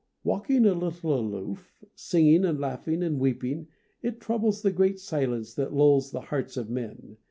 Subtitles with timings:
[0.23, 3.67] Walking a little aloof, singing and laughing and weeping,
[4.01, 7.17] it troubles the great silence that lulls the hearts of men.